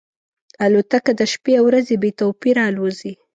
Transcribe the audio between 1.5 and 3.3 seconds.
او ورځې بې توپیره الوزي.